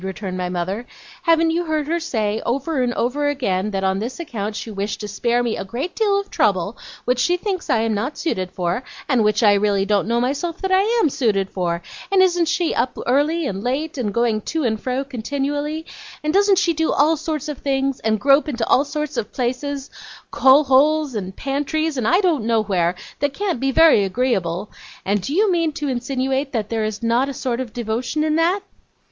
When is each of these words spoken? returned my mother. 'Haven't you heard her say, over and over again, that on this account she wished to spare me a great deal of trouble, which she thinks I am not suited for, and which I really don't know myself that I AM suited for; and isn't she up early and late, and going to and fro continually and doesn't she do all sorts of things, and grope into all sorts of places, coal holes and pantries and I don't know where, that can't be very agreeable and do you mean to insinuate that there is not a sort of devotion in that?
returned 0.03 0.35
my 0.35 0.49
mother. 0.49 0.83
'Haven't 1.21 1.51
you 1.51 1.65
heard 1.65 1.85
her 1.85 1.99
say, 1.99 2.41
over 2.43 2.81
and 2.81 2.91
over 2.95 3.27
again, 3.27 3.69
that 3.69 3.83
on 3.83 3.99
this 3.99 4.19
account 4.19 4.55
she 4.55 4.71
wished 4.71 4.99
to 4.99 5.07
spare 5.07 5.43
me 5.43 5.55
a 5.55 5.63
great 5.63 5.95
deal 5.95 6.19
of 6.19 6.31
trouble, 6.31 6.75
which 7.05 7.19
she 7.19 7.37
thinks 7.37 7.69
I 7.69 7.81
am 7.81 7.93
not 7.93 8.17
suited 8.17 8.49
for, 8.51 8.81
and 9.07 9.23
which 9.23 9.43
I 9.43 9.53
really 9.53 9.85
don't 9.85 10.07
know 10.07 10.19
myself 10.19 10.59
that 10.63 10.71
I 10.71 10.81
AM 10.81 11.09
suited 11.11 11.51
for; 11.51 11.83
and 12.11 12.19
isn't 12.23 12.47
she 12.47 12.73
up 12.73 12.97
early 13.05 13.45
and 13.45 13.63
late, 13.63 13.95
and 13.95 14.11
going 14.11 14.41
to 14.41 14.63
and 14.63 14.81
fro 14.81 15.03
continually 15.03 15.85
and 16.23 16.33
doesn't 16.33 16.57
she 16.57 16.73
do 16.73 16.91
all 16.91 17.15
sorts 17.15 17.47
of 17.47 17.59
things, 17.59 17.99
and 17.99 18.19
grope 18.19 18.49
into 18.49 18.65
all 18.65 18.83
sorts 18.85 19.17
of 19.17 19.31
places, 19.31 19.91
coal 20.31 20.63
holes 20.63 21.13
and 21.13 21.35
pantries 21.35 21.95
and 21.95 22.07
I 22.07 22.21
don't 22.21 22.45
know 22.45 22.63
where, 22.63 22.95
that 23.19 23.35
can't 23.35 23.59
be 23.59 23.71
very 23.71 24.03
agreeable 24.03 24.71
and 25.05 25.21
do 25.21 25.31
you 25.35 25.51
mean 25.51 25.73
to 25.73 25.87
insinuate 25.87 26.53
that 26.53 26.69
there 26.69 26.85
is 26.85 27.03
not 27.03 27.29
a 27.29 27.35
sort 27.35 27.59
of 27.59 27.71
devotion 27.71 28.23
in 28.23 28.35
that? 28.37 28.61